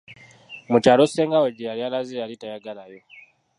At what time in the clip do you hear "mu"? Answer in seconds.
0.71-0.77